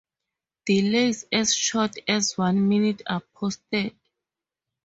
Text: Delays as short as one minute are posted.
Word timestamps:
Delays 0.65 1.25
as 1.31 1.53
short 1.53 1.95
as 2.07 2.35
one 2.35 2.67
minute 2.67 3.03
are 3.07 3.21
posted. 3.35 3.95